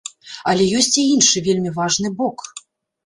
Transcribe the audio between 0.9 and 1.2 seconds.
і